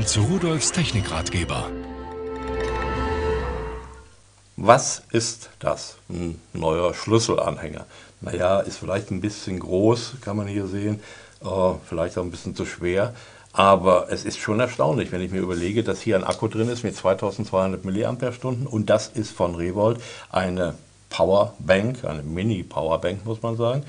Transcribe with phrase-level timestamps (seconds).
[0.00, 1.70] Willkommen zu Rudolfs Technikratgeber.
[4.56, 5.96] Was ist das?
[6.08, 7.84] Ein neuer Schlüsselanhänger.
[8.22, 11.00] Naja, ist vielleicht ein bisschen groß, kann man hier sehen,
[11.44, 13.12] äh, vielleicht auch ein bisschen zu schwer.
[13.52, 16.82] Aber es ist schon erstaunlich, wenn ich mir überlege, dass hier ein Akku drin ist
[16.82, 20.76] mit 2200 mAh und das ist von Revolt eine
[21.10, 23.84] Powerbank, eine Mini-Powerbank muss man sagen.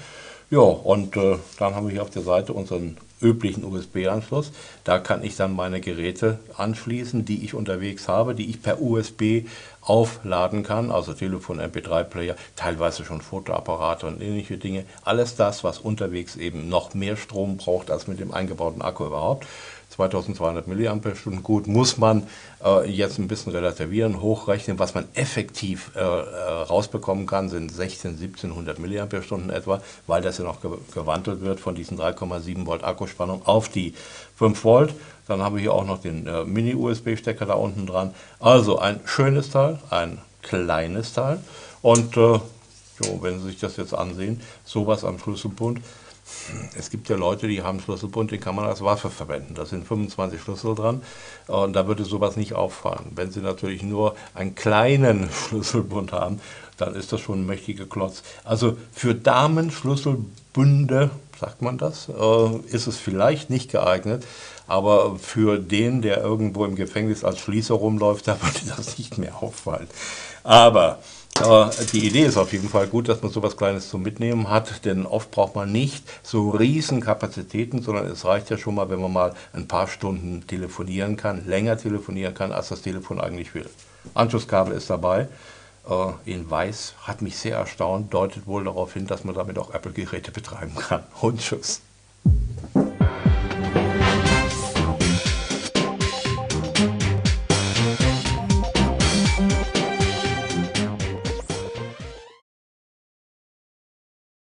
[0.52, 4.52] Ja, und äh, dann haben wir hier auf der Seite unseren üblichen USB-Anschluss.
[4.84, 9.46] Da kann ich dann meine Geräte anschließen, die ich unterwegs habe, die ich per USB
[9.80, 14.84] aufladen kann, also Telefon, MP3-Player, teilweise schon Fotoapparate und ähnliche Dinge.
[15.06, 19.48] Alles das, was unterwegs eben noch mehr Strom braucht als mit dem eingebauten Akku überhaupt.
[19.92, 21.42] 2200 mAh.
[21.44, 22.28] Gut, muss man
[22.64, 24.80] äh, jetzt ein bisschen relativieren, hochrechnen.
[24.80, 30.46] Was man effektiv äh, äh rausbekommen kann, sind 16, 1700 mAh etwa, weil das ja
[30.46, 33.94] noch ge gewandelt wird von diesen 3,7 Volt Akkuspannung auf die
[34.38, 34.94] 5 Volt.
[35.28, 38.14] Dann haben wir hier auch noch den äh, Mini-USB-Stecker da unten dran.
[38.40, 41.40] Also ein schönes Teil, ein kleines Teil.
[41.82, 42.40] Und äh,
[43.02, 45.80] so, wenn Sie sich das jetzt ansehen, sowas am Schlüsselbund,
[46.78, 49.54] es gibt ja Leute, die haben Schlüsselbund, den kann man als Waffe verwenden.
[49.56, 51.02] Da sind 25 Schlüssel dran
[51.48, 53.12] und da würde sowas nicht auffallen.
[53.16, 56.40] Wenn Sie natürlich nur einen kleinen Schlüsselbund haben,
[56.78, 58.24] dann ist das schon ein mächtiger Klotz.
[58.44, 64.26] Also für Damenschlüsselbünde, sagt man das, äh, ist es vielleicht nicht geeignet,
[64.68, 69.42] aber für den, der irgendwo im Gefängnis als Schließer rumläuft, da würde das nicht mehr
[69.42, 69.88] auffallen.
[70.44, 71.00] Aber
[71.44, 74.50] aber die Idee ist auf jeden Fall gut, dass man so etwas Kleines zum Mitnehmen
[74.50, 78.90] hat, denn oft braucht man nicht so riesen Kapazitäten, sondern es reicht ja schon mal,
[78.90, 83.54] wenn man mal ein paar Stunden telefonieren kann, länger telefonieren kann, als das Telefon eigentlich
[83.54, 83.70] will.
[84.14, 85.28] Anschlusskabel ist dabei,
[85.90, 89.74] äh, in weiß, hat mich sehr erstaunt, deutet wohl darauf hin, dass man damit auch
[89.74, 91.04] Apple-Geräte betreiben kann.
[91.22, 91.82] Und tschüss.